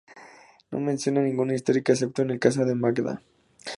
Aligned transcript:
No 0.71 0.79
menciona 0.79 1.21
ninguna 1.21 1.53
historia, 1.53 1.81
excepto 1.85 2.23
en 2.23 2.31
el 2.31 2.39
caso 2.39 2.65
de 2.65 2.73
Magadha. 2.73 3.21